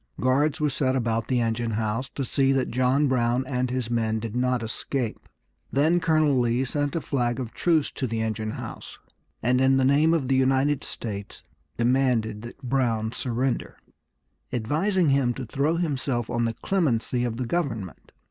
[0.19, 4.17] Guards were set about the engine house to see that John Brown and his men
[4.19, 5.29] did not escape.
[5.71, 8.97] Then Colonel Lee sent a flag of truce to the engine house,
[9.43, 11.43] and in the name of the United States
[11.77, 13.77] demanded that Brown surrender,
[14.51, 18.11] advising him to throw himself on the clemency of the government.